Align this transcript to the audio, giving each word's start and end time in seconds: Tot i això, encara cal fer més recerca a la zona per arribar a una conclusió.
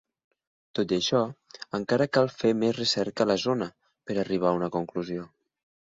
Tot 0.79 0.93
i 0.95 0.97
això, 1.01 1.19
encara 1.79 2.07
cal 2.19 2.31
fer 2.39 2.53
més 2.63 2.75
recerca 2.79 3.27
a 3.27 3.31
la 3.33 3.39
zona 3.47 3.69
per 4.09 4.19
arribar 4.25 4.51
a 4.55 4.59
una 4.63 4.75
conclusió. 4.79 5.29